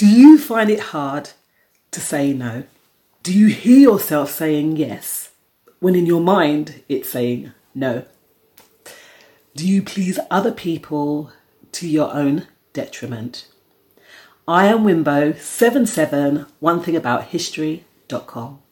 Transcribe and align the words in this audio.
Do 0.00 0.06
you 0.06 0.38
find 0.38 0.70
it 0.70 0.80
hard 0.80 1.28
to 1.90 2.00
say 2.00 2.32
no? 2.32 2.64
Do 3.22 3.38
you 3.38 3.48
hear 3.48 3.78
yourself 3.78 4.30
saying 4.30 4.78
yes 4.78 5.32
when 5.78 5.94
in 5.94 6.06
your 6.06 6.22
mind 6.22 6.82
it's 6.88 7.10
saying 7.10 7.52
no? 7.74 8.06
Do 9.54 9.68
you 9.68 9.82
please 9.82 10.18
other 10.30 10.52
people 10.52 11.32
to 11.72 11.86
your 11.86 12.14
own 12.14 12.46
detriment? 12.72 13.46
I 14.48 14.68
am 14.68 14.84
Wimbo, 14.84 15.38
77, 15.38 16.46
one 16.60 16.80
thing 16.80 16.96
about 16.96 17.24
history.com. 17.24 18.62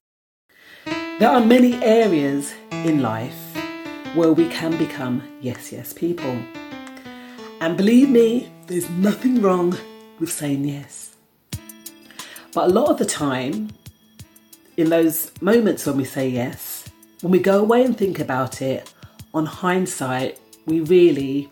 There 0.87 1.29
are 1.29 1.45
many 1.45 1.75
areas 1.85 2.55
in 2.71 3.03
life 3.03 3.37
where 4.15 4.33
we 4.33 4.49
can 4.49 4.79
become 4.79 5.23
yes, 5.43 5.73
yes 5.73 5.93
people. 5.93 6.43
And 7.61 7.77
believe 7.77 8.09
me, 8.09 8.51
there's 8.67 8.89
nothing 8.89 9.43
wrong 9.43 9.77
with 10.19 10.33
saying 10.33 10.65
yes. 10.65 11.17
But 12.59 12.71
a 12.71 12.73
lot 12.73 12.91
of 12.91 12.99
the 12.99 13.05
time, 13.05 13.71
in 14.77 14.91
those 14.91 15.31
moments 15.41 15.87
when 15.87 15.97
we 15.97 16.03
say 16.03 16.29
yes, 16.29 16.89
when 17.21 17.31
we 17.31 17.39
go 17.39 17.61
away 17.61 17.85
and 17.85 17.97
think 17.97 18.19
about 18.19 18.61
it, 18.63 18.93
on 19.33 19.47
hindsight, 19.47 20.41
we 20.67 20.81
really 20.81 21.49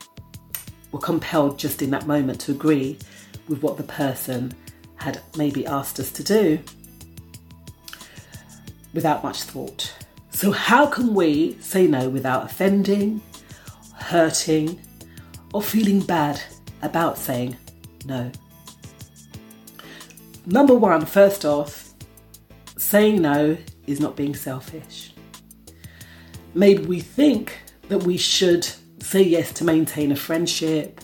were 0.90 0.98
compelled 0.98 1.60
just 1.60 1.80
in 1.80 1.90
that 1.90 2.08
moment 2.08 2.40
to 2.40 2.50
agree 2.50 2.98
with 3.46 3.62
what 3.62 3.76
the 3.76 3.84
person 3.84 4.52
had 4.96 5.20
maybe 5.36 5.64
asked 5.64 6.00
us 6.00 6.10
to 6.10 6.24
do 6.24 6.58
without 8.92 9.22
much 9.22 9.42
thought. 9.42 9.94
So, 10.30 10.50
how 10.50 10.86
can 10.86 11.14
we 11.14 11.56
say 11.60 11.86
no 11.86 12.08
without 12.08 12.46
offending, 12.46 13.22
hurting, 13.94 14.80
or 15.54 15.62
feeling 15.62 16.00
bad 16.00 16.42
about 16.82 17.16
saying 17.16 17.56
no? 18.06 18.32
Number 20.48 20.74
one, 20.74 21.04
first 21.06 21.44
off, 21.44 21.92
saying 22.78 23.20
no 23.20 23.56
is 23.88 23.98
not 23.98 24.14
being 24.14 24.34
selfish. 24.34 25.12
Maybe 26.54 26.84
we 26.84 27.00
think 27.00 27.58
that 27.88 28.04
we 28.04 28.16
should 28.16 28.64
say 29.00 29.22
yes 29.22 29.52
to 29.54 29.64
maintain 29.64 30.12
a 30.12 30.16
friendship 30.16 31.00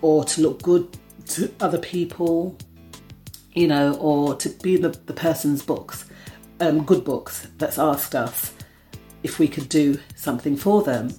or 0.00 0.24
to 0.24 0.40
look 0.40 0.62
good 0.62 0.88
to 1.26 1.52
other 1.60 1.78
people, 1.78 2.56
you 3.52 3.68
know, 3.68 3.94
or 3.96 4.36
to 4.36 4.48
be 4.48 4.78
the, 4.78 4.88
the 4.88 5.12
person's 5.12 5.62
books, 5.62 6.06
um, 6.60 6.82
good 6.82 7.04
books 7.04 7.48
that's 7.58 7.78
asked 7.78 8.14
us 8.14 8.54
if 9.22 9.38
we 9.38 9.48
could 9.48 9.68
do 9.68 9.98
something 10.16 10.56
for 10.56 10.82
them. 10.82 11.14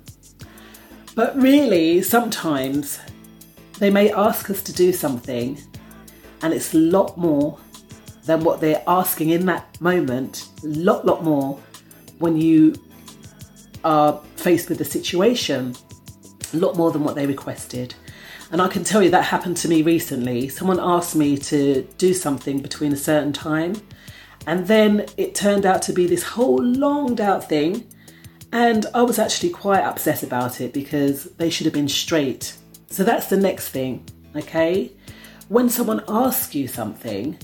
But 1.14 1.40
really, 1.40 2.02
sometimes 2.02 3.00
they 3.78 3.92
may 3.92 4.12
ask 4.12 4.50
us 4.50 4.64
to 4.64 4.74
do 4.74 4.92
something 4.92 5.62
and 6.44 6.54
it's 6.54 6.74
a 6.74 6.78
lot 6.78 7.18
more 7.18 7.58
than 8.26 8.44
what 8.44 8.62
they're 8.62 8.84
asking 8.86 9.32
in 9.32 9.46
that 9.48 9.80
moment, 9.82 10.50
a 10.64 10.68
lot, 10.68 11.06
lot 11.06 11.24
more 11.24 11.60
when 12.20 12.38
you 12.38 12.76
uh, 13.84 14.14
are 14.14 14.22
faced 14.36 14.70
with 14.70 14.78
the 14.78 14.86
situation, 14.86 15.76
a 16.54 16.58
lot 16.58 16.76
more 16.78 16.92
than 16.92 17.04
what 17.04 17.16
they 17.16 17.26
requested. 17.26 17.96
And 18.52 18.62
I 18.62 18.68
can 18.68 18.84
tell 18.84 19.02
you 19.02 19.10
that 19.10 19.24
happened 19.24 19.58
to 19.58 19.68
me 19.68 19.82
recently. 19.82 20.48
Someone 20.48 20.80
asked 20.80 21.16
me 21.16 21.38
to 21.38 21.82
do 21.98 22.14
something 22.14 22.60
between 22.62 22.94
a 22.94 22.98
certain 22.98 23.34
time, 23.34 23.76
and 24.46 24.68
then 24.68 25.06
it 25.18 25.36
turned 25.36 25.66
out 25.66 25.82
to 25.84 25.94
be 25.94 26.06
this 26.06 26.24
whole 26.24 26.62
longed 26.62 27.20
out 27.20 27.50
thing. 27.50 27.88
And 28.52 28.86
I 28.94 29.02
was 29.02 29.18
actually 29.18 29.50
quite 29.50 29.84
upset 29.84 30.22
about 30.22 30.62
it 30.62 30.74
because 30.74 31.24
they 31.38 31.50
should 31.50 31.66
have 31.66 31.74
been 31.74 31.90
straight. 31.90 32.56
So 32.88 33.04
that's 33.04 33.28
the 33.28 33.38
next 33.38 33.70
thing, 33.70 34.06
okay? 34.36 34.92
When 35.54 35.70
someone 35.70 36.02
asks 36.08 36.56
you 36.56 36.68
something, 36.68 37.38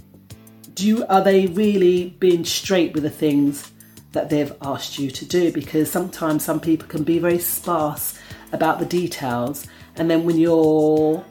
do 0.74 0.88
you, 0.88 1.06
are 1.06 1.24
they 1.24 1.46
really 1.46 2.10
being 2.18 2.44
straight 2.44 2.96
with 2.96 3.04
the 3.04 3.10
things 3.12 3.72
that 4.14 4.32
they've 4.32 4.52
asked 4.64 4.98
you 4.98 5.12
to 5.12 5.26
do? 5.26 5.52
Because 5.52 5.92
sometimes 5.92 6.44
some 6.44 6.60
people 6.60 6.88
can 6.88 7.04
be 7.04 7.20
very 7.20 7.38
sparse 7.38 8.18
about 8.52 8.80
the 8.80 8.86
details 8.88 9.68
and 9.96 10.10
then 10.10 10.24
when 10.24 10.40
you're 10.40 11.24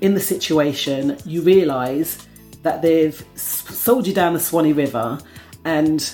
in 0.00 0.14
the 0.14 0.20
situation, 0.20 1.18
you 1.24 1.42
realise 1.42 2.28
that 2.62 2.80
they've 2.80 3.20
sold 3.34 4.06
you 4.06 4.14
down 4.14 4.34
the 4.34 4.40
Swanee 4.40 4.74
River, 4.74 5.18
and 5.64 6.12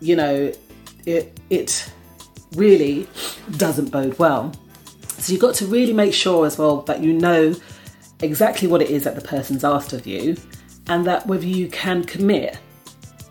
you 0.00 0.14
know 0.14 0.52
it 1.06 1.40
it 1.48 1.90
really 2.54 3.08
doesn't 3.56 3.90
bode 3.90 4.18
well. 4.18 4.52
So 5.16 5.32
you've 5.32 5.40
got 5.40 5.54
to 5.54 5.66
really 5.66 5.94
make 5.94 6.12
sure 6.12 6.44
as 6.44 6.58
well 6.58 6.82
that 6.82 7.00
you 7.00 7.14
know 7.14 7.54
exactly 8.22 8.68
what 8.68 8.80
it 8.80 8.90
is 8.90 9.04
that 9.04 9.14
the 9.14 9.20
person's 9.20 9.64
asked 9.64 9.92
of 9.92 10.06
you, 10.06 10.36
and 10.86 11.06
that 11.06 11.26
whether 11.26 11.46
you 11.46 11.68
can 11.68 12.04
commit 12.04 12.58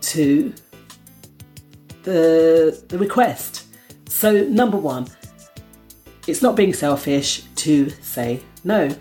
to 0.00 0.52
the 2.02 2.82
the 2.88 2.98
request. 2.98 3.66
So 4.08 4.44
number 4.44 4.76
one, 4.76 5.08
it's 6.26 6.42
not 6.42 6.54
being 6.54 6.72
selfish 6.72 7.42
to 7.56 7.90
say 8.02 8.40
no. 8.64 8.94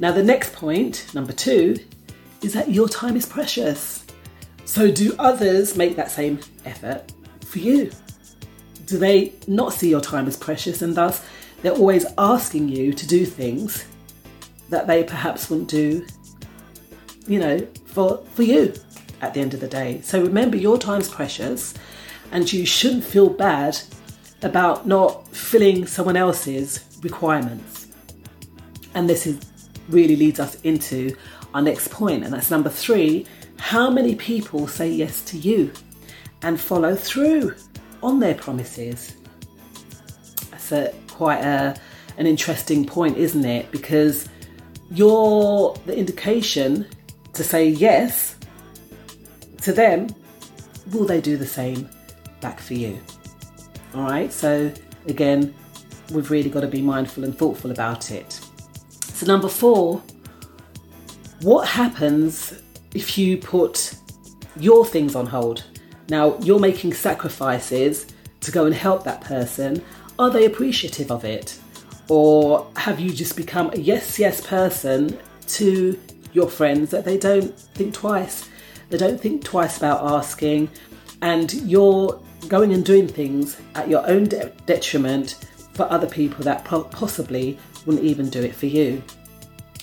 Now, 0.00 0.12
the 0.12 0.22
next 0.22 0.52
point, 0.52 1.06
number 1.14 1.32
two, 1.32 1.76
is 2.42 2.52
that 2.54 2.70
your 2.70 2.88
time 2.88 3.16
is 3.16 3.26
precious. 3.26 4.04
So, 4.64 4.90
do 4.90 5.14
others 5.18 5.76
make 5.76 5.96
that 5.96 6.10
same 6.10 6.40
effort 6.64 7.12
for 7.46 7.58
you? 7.58 7.90
Do 8.86 8.98
they 8.98 9.32
not 9.46 9.72
see 9.72 9.88
your 9.88 10.00
time 10.00 10.26
as 10.26 10.36
precious 10.36 10.82
and 10.82 10.94
thus 10.94 11.24
they're 11.62 11.72
always 11.72 12.04
asking 12.18 12.68
you 12.68 12.92
to 12.92 13.06
do 13.06 13.24
things 13.24 13.86
that 14.74 14.88
they 14.88 15.04
perhaps 15.04 15.48
wouldn't 15.48 15.70
do, 15.70 16.04
you 17.28 17.38
know, 17.38 17.64
for, 17.86 18.18
for 18.34 18.42
you 18.42 18.74
at 19.20 19.32
the 19.32 19.40
end 19.40 19.54
of 19.54 19.60
the 19.60 19.68
day? 19.68 20.00
So, 20.02 20.20
remember, 20.20 20.56
your 20.56 20.78
time's 20.78 21.08
precious 21.08 21.74
and 22.32 22.52
you 22.52 22.66
shouldn't 22.66 23.04
feel 23.04 23.28
bad 23.28 23.78
about 24.42 24.84
not 24.84 25.28
filling 25.28 25.86
someone 25.86 26.16
else's 26.16 26.84
requirements. 27.02 27.86
And 28.94 29.08
this 29.08 29.28
is, 29.28 29.38
really 29.88 30.16
leads 30.16 30.40
us 30.40 30.60
into 30.62 31.16
our 31.54 31.62
next 31.62 31.92
point, 31.92 32.24
and 32.24 32.34
that's 32.34 32.50
number 32.50 32.68
three 32.68 33.26
how 33.58 33.88
many 33.88 34.16
people 34.16 34.66
say 34.66 34.90
yes 34.90 35.22
to 35.26 35.38
you 35.38 35.72
and 36.42 36.60
follow 36.60 36.96
through 36.96 37.54
on 38.02 38.18
their 38.18 38.34
promises? 38.34 39.16
That's 40.50 40.72
a, 40.72 40.92
quite 41.08 41.40
a, 41.40 41.76
an 42.18 42.26
interesting 42.26 42.84
point, 42.84 43.16
isn't 43.16 43.44
it? 43.44 43.70
Because 43.70 44.28
you're 44.90 45.74
the 45.86 45.96
indication 45.96 46.86
to 47.32 47.42
say 47.44 47.68
yes 47.68 48.36
to 49.62 49.72
them, 49.72 50.08
will 50.92 51.04
they 51.04 51.20
do 51.20 51.36
the 51.36 51.46
same 51.46 51.88
back 52.40 52.60
for 52.60 52.74
you? 52.74 52.98
All 53.94 54.02
right, 54.02 54.32
so 54.32 54.72
again, 55.06 55.54
we've 56.12 56.30
really 56.30 56.50
got 56.50 56.60
to 56.60 56.68
be 56.68 56.82
mindful 56.82 57.24
and 57.24 57.36
thoughtful 57.36 57.70
about 57.70 58.10
it. 58.10 58.40
So, 58.90 59.26
number 59.26 59.48
four, 59.48 60.02
what 61.40 61.66
happens 61.68 62.60
if 62.94 63.16
you 63.16 63.36
put 63.36 63.94
your 64.56 64.84
things 64.84 65.14
on 65.14 65.26
hold? 65.26 65.64
Now, 66.08 66.38
you're 66.40 66.60
making 66.60 66.94
sacrifices 66.94 68.06
to 68.40 68.50
go 68.50 68.66
and 68.66 68.74
help 68.74 69.04
that 69.04 69.22
person. 69.22 69.82
Are 70.18 70.30
they 70.30 70.44
appreciative 70.44 71.10
of 71.10 71.24
it? 71.24 71.58
Or 72.08 72.70
have 72.76 73.00
you 73.00 73.12
just 73.12 73.36
become 73.36 73.70
a 73.72 73.78
yes, 73.78 74.18
yes 74.18 74.40
person 74.40 75.18
to 75.48 75.98
your 76.32 76.48
friends 76.48 76.90
that 76.90 77.04
they 77.04 77.16
don't 77.16 77.56
think 77.58 77.94
twice? 77.94 78.48
They 78.90 78.98
don't 78.98 79.20
think 79.20 79.44
twice 79.44 79.78
about 79.78 80.04
asking, 80.04 80.68
and 81.22 81.52
you're 81.52 82.20
going 82.48 82.72
and 82.72 82.84
doing 82.84 83.08
things 83.08 83.60
at 83.74 83.88
your 83.88 84.06
own 84.06 84.24
de- 84.24 84.50
detriment 84.66 85.36
for 85.72 85.90
other 85.90 86.06
people 86.06 86.44
that 86.44 86.64
po- 86.64 86.84
possibly 86.84 87.58
wouldn't 87.86 88.04
even 88.04 88.28
do 88.30 88.42
it 88.42 88.54
for 88.54 88.66
you. 88.66 89.02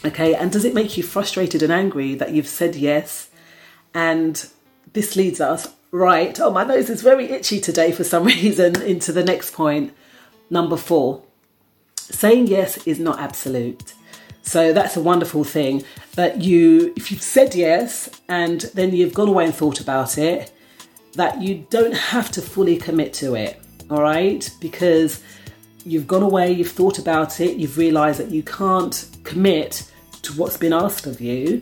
Okay, 0.06 0.36
and 0.36 0.52
does 0.52 0.66
it 0.66 0.74
make 0.74 0.98
you 0.98 1.04
frustrated 1.04 1.62
and 1.62 1.72
angry 1.72 2.16
that 2.16 2.32
you've 2.32 2.48
said 2.48 2.76
yes? 2.76 3.30
And 3.94 4.46
this 4.94 5.16
leads 5.16 5.42
us 5.42 5.68
right, 5.92 6.40
oh, 6.40 6.52
my 6.52 6.64
nose 6.64 6.90
is 6.90 7.02
very 7.02 7.30
itchy 7.30 7.60
today 7.60 7.92
for 7.92 8.04
some 8.04 8.24
reason, 8.36 8.82
into 8.82 9.12
the 9.12 9.24
next 9.24 9.54
point, 9.54 9.94
number 10.50 10.78
four. 10.78 11.24
Saying 12.12 12.48
yes 12.48 12.86
is 12.86 13.00
not 13.00 13.20
absolute. 13.20 13.94
So 14.44 14.74
that's 14.74 14.98
a 14.98 15.02
wonderful 15.02 15.44
thing. 15.44 15.84
But 16.16 16.42
you, 16.42 16.94
if 16.96 17.12
you've 17.12 17.22
said 17.22 17.56
yes 17.56 18.10
and 18.28 18.62
then 18.74 18.94
you've 18.94 19.14
gone 19.14 19.30
away 19.30 19.46
and 19.46 19.56
thought 19.56 19.80
about 19.80 20.18
it, 20.18 20.52
that 21.14 21.42
you 21.42 21.66
don't 21.70 21.96
have 21.96 22.32
to 22.32 22.42
fully 22.42 22.78
commit 22.78 23.14
to 23.14 23.36
it, 23.36 23.60
all 23.90 24.02
right? 24.02 24.50
Because 24.60 25.24
you've 25.86 26.08
gone 26.08 26.24
away, 26.24 26.52
you've 26.52 26.72
thought 26.72 27.00
about 27.00 27.40
it, 27.40 27.58
you've 27.58 27.78
realized 27.78 28.20
that 28.20 28.32
you 28.32 28.44
can't 28.44 29.10
commit 29.24 29.90
to 30.22 30.34
what's 30.34 30.58
been 30.58 30.74
asked 30.74 31.08
of 31.08 31.20
you. 31.20 31.62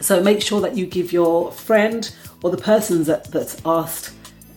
So 0.00 0.22
make 0.22 0.42
sure 0.42 0.60
that 0.60 0.76
you 0.76 0.86
give 0.86 1.12
your 1.12 1.52
friend 1.52 2.10
or 2.42 2.50
the 2.50 2.58
person 2.58 3.04
that, 3.04 3.30
that's 3.30 3.60
asked 3.64 4.12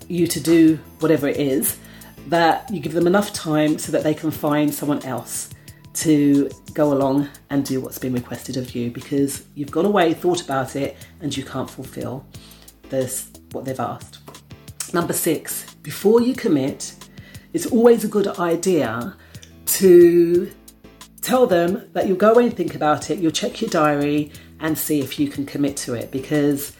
you 0.07 0.27
to 0.27 0.39
do 0.39 0.77
whatever 0.99 1.27
it 1.27 1.37
is, 1.37 1.77
that 2.29 2.69
you 2.71 2.79
give 2.79 2.93
them 2.93 3.07
enough 3.07 3.33
time 3.33 3.77
so 3.77 3.91
that 3.91 4.03
they 4.03 4.13
can 4.13 4.31
find 4.31 4.73
someone 4.73 5.03
else 5.03 5.49
to 5.93 6.49
go 6.73 6.93
along 6.93 7.27
and 7.49 7.65
do 7.65 7.81
what's 7.81 7.97
been 7.97 8.13
requested 8.13 8.55
of 8.55 8.75
you 8.75 8.91
because 8.91 9.43
you've 9.55 9.71
gone 9.71 9.85
away, 9.85 10.13
thought 10.13 10.41
about 10.41 10.75
it, 10.75 10.95
and 11.21 11.35
you 11.35 11.43
can't 11.43 11.69
fulfill 11.69 12.25
this 12.89 13.31
what 13.51 13.65
they've 13.65 13.79
asked. 13.79 14.19
Number 14.93 15.13
six, 15.13 15.73
before 15.75 16.21
you 16.21 16.33
commit, 16.35 16.93
it's 17.53 17.65
always 17.65 18.03
a 18.03 18.07
good 18.07 18.27
idea 18.39 19.15
to 19.65 20.51
tell 21.21 21.47
them 21.47 21.89
that 21.93 22.07
you'll 22.07 22.17
go 22.17 22.31
away 22.31 22.45
and 22.45 22.55
think 22.55 22.75
about 22.75 23.09
it, 23.09 23.19
you'll 23.19 23.31
check 23.31 23.61
your 23.61 23.69
diary 23.69 24.31
and 24.59 24.77
see 24.77 24.99
if 24.99 25.19
you 25.19 25.27
can 25.27 25.45
commit 25.45 25.77
to 25.77 25.93
it 25.93 26.11
because 26.11 26.73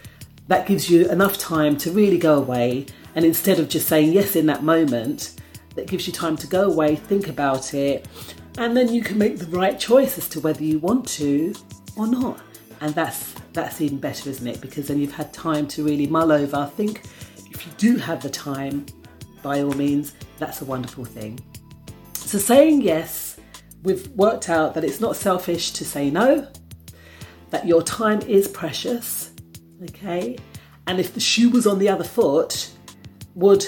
that 0.50 0.68
gives 0.68 0.90
you 0.90 1.07
enough 1.10 1.38
time 1.38 1.78
to 1.78 1.92
really 1.92 2.18
go 2.18 2.36
away. 2.38 2.88
And 3.16 3.24
instead 3.24 3.60
of 3.60 3.69
just 3.69 3.88
saying 3.88 4.13
yes 4.13 4.36
in 4.36 4.48
that 4.48 4.63
moment, 4.63 5.40
that 5.75 5.88
gives 5.88 6.07
you 6.07 6.12
time 6.12 6.36
to 6.38 6.48
go 6.48 6.63
away, 6.63 6.96
think 6.96 7.28
about 7.28 7.74
it, 7.74 8.07
and 8.57 8.75
then 8.75 8.94
you 8.94 9.01
can 9.01 9.18
make 9.18 9.38
the 9.38 9.46
right 9.46 9.80
choice 9.80 10.18
as 10.18 10.28
to 10.30 10.40
whether 10.40 10.63
you 10.63 10.80
want 10.80 11.07
to 11.07 11.54
or 11.96 12.07
not. 12.07 12.42
And 12.81 12.94
that's 12.96 13.34
that's 13.54 13.80
even 13.80 14.00
better, 14.00 14.30
isn't 14.30 14.48
it? 14.48 14.60
Because 14.60 14.88
then 14.88 15.00
you've 15.00 15.13
had 15.13 15.31
time 15.34 15.68
to 15.68 15.84
really 15.84 16.07
mull 16.07 16.31
over, 16.31 16.69
think 16.75 17.04
if 17.52 17.66
you 17.66 17.72
do 17.78 17.98
have 17.98 18.22
the 18.22 18.30
time, 18.30 18.86
by 19.44 19.62
all 19.62 19.74
means, 19.74 20.13
that's 20.40 20.62
a 20.62 20.66
wonderful 20.66 21.06
thing. 21.06 21.40
So 22.13 22.38
saying 22.38 22.81
yes, 22.81 23.40
we've 23.84 24.07
worked 24.10 24.50
out 24.50 24.74
that 24.74 24.84
it's 24.84 25.00
not 25.00 25.16
selfish 25.16 25.72
to 25.72 25.86
say 25.86 26.10
no, 26.10 26.48
that 27.52 27.68
your 27.68 27.84
time 27.84 28.22
is 28.22 28.48
precious, 28.48 29.29
okay? 29.84 30.38
And 30.88 31.00
if 31.00 31.14
the 31.14 31.20
shoe 31.20 31.50
was 31.50 31.68
on 31.68 31.80
the 31.80 31.90
other 31.90 32.04
foot, 32.04 32.72
would 33.36 33.66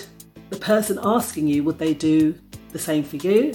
the 0.50 0.58
person 0.58 1.00
asking 1.04 1.48
you, 1.48 1.63
would 1.63 1.78
they 1.78 1.94
do 1.94 2.36
the 2.72 2.80
same 2.80 3.04
for 3.04 3.18
you? 3.18 3.54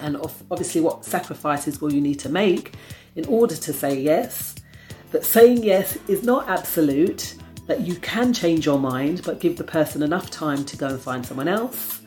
And 0.00 0.16
obviously, 0.50 0.80
what 0.80 1.04
sacrifices 1.04 1.80
will 1.80 1.92
you 1.92 2.00
need 2.00 2.18
to 2.20 2.28
make 2.28 2.74
in 3.16 3.24
order 3.26 3.56
to 3.56 3.72
say 3.72 3.98
yes? 3.98 4.54
That 5.10 5.24
saying 5.24 5.64
yes 5.64 5.98
is 6.08 6.22
not 6.22 6.48
absolute, 6.48 7.34
that 7.66 7.80
you 7.80 7.96
can 7.96 8.32
change 8.32 8.66
your 8.66 8.78
mind, 8.78 9.22
but 9.24 9.40
give 9.40 9.56
the 9.56 9.64
person 9.64 10.02
enough 10.02 10.30
time 10.30 10.64
to 10.66 10.76
go 10.76 10.88
and 10.88 11.00
find 11.00 11.24
someone 11.24 11.48
else. 11.48 12.02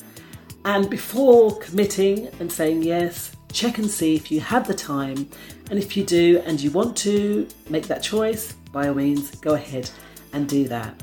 And 0.65 0.89
before 0.89 1.57
committing 1.59 2.27
and 2.39 2.51
saying 2.51 2.83
yes, 2.83 3.35
check 3.51 3.77
and 3.77 3.89
see 3.89 4.15
if 4.15 4.31
you 4.31 4.39
have 4.41 4.67
the 4.67 4.73
time. 4.73 5.29
And 5.69 5.79
if 5.79 5.95
you 5.95 6.03
do 6.03 6.41
and 6.45 6.59
you 6.61 6.71
want 6.71 6.97
to 6.97 7.47
make 7.69 7.87
that 7.87 8.03
choice, 8.03 8.53
by 8.71 8.87
all 8.87 8.93
means, 8.93 9.31
go 9.35 9.53
ahead 9.53 9.89
and 10.33 10.47
do 10.47 10.67
that. 10.67 11.01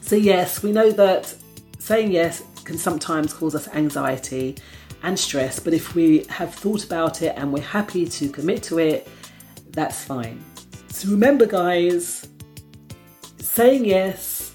So, 0.00 0.16
yes, 0.16 0.62
we 0.62 0.72
know 0.72 0.90
that 0.90 1.34
saying 1.78 2.12
yes 2.12 2.42
can 2.64 2.78
sometimes 2.78 3.32
cause 3.32 3.54
us 3.54 3.68
anxiety 3.68 4.56
and 5.02 5.18
stress, 5.18 5.60
but 5.60 5.72
if 5.72 5.94
we 5.94 6.24
have 6.28 6.54
thought 6.54 6.84
about 6.84 7.22
it 7.22 7.34
and 7.36 7.52
we're 7.52 7.60
happy 7.62 8.06
to 8.06 8.28
commit 8.28 8.62
to 8.64 8.78
it, 8.78 9.08
that's 9.70 10.04
fine. 10.04 10.42
So, 10.88 11.08
remember, 11.10 11.46
guys, 11.46 12.28
saying 13.38 13.84
yes 13.84 14.54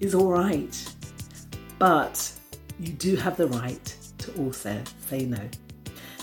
is 0.00 0.14
all 0.14 0.30
right, 0.30 0.94
but 1.78 2.32
you 2.80 2.92
do 2.92 3.16
have 3.16 3.36
the 3.36 3.46
right 3.48 3.96
to 4.18 4.32
also 4.34 4.82
say 5.06 5.26
no. 5.26 5.38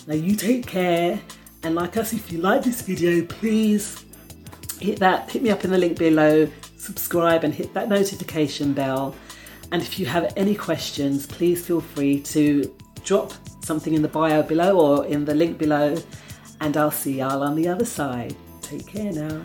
Now, 0.07 0.15
you 0.15 0.35
take 0.35 0.65
care, 0.65 1.19
and 1.63 1.75
like 1.75 1.95
us, 1.95 2.11
if 2.11 2.31
you 2.31 2.39
like 2.39 2.63
this 2.63 2.81
video, 2.81 3.25
please 3.25 4.03
hit 4.79 4.99
that, 4.99 5.29
hit 5.29 5.43
me 5.43 5.51
up 5.51 5.63
in 5.63 5.71
the 5.71 5.77
link 5.77 5.97
below, 5.97 6.49
subscribe, 6.77 7.43
and 7.43 7.53
hit 7.53 7.73
that 7.75 7.87
notification 7.87 8.73
bell. 8.73 9.15
And 9.71 9.81
if 9.81 9.99
you 9.99 10.05
have 10.07 10.33
any 10.35 10.55
questions, 10.55 11.27
please 11.27 11.65
feel 11.65 11.81
free 11.81 12.19
to 12.21 12.75
drop 13.03 13.31
something 13.63 13.93
in 13.93 14.01
the 14.01 14.07
bio 14.07 14.41
below 14.41 14.79
or 14.79 15.05
in 15.05 15.23
the 15.23 15.35
link 15.35 15.57
below, 15.57 15.95
and 16.59 16.75
I'll 16.75 16.91
see 16.91 17.19
y'all 17.19 17.43
on 17.43 17.55
the 17.55 17.67
other 17.67 17.85
side. 17.85 18.35
Take 18.61 18.87
care 18.87 19.11
now. 19.11 19.43